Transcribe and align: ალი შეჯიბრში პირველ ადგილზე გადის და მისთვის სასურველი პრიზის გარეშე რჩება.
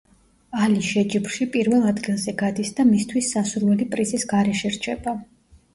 ალი 0.67 0.79
შეჯიბრში 0.87 1.47
პირველ 1.57 1.85
ადგილზე 1.91 2.35
გადის 2.41 2.75
და 2.81 2.87
მისთვის 2.95 3.33
სასურველი 3.37 3.89
პრიზის 3.95 4.29
გარეშე 4.35 4.75
რჩება. 4.79 5.21